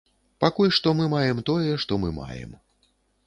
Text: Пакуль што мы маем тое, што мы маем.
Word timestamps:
Пакуль 0.43 0.71
што 0.77 0.93
мы 1.01 1.05
маем 1.15 1.43
тое, 1.51 1.73
што 1.83 2.01
мы 2.05 2.09
маем. 2.19 2.59